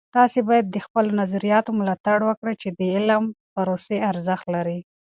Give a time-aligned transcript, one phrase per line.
[0.17, 4.79] تاسې باید د خپلو نظریاتو ملاتړ وکړئ چې د علم د پروسې ارزښت لري.